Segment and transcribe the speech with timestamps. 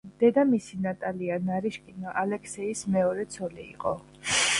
[0.21, 3.93] დედამისი ნატალია ნარიშკინა ალექსეის მეორე ცოლი იყო.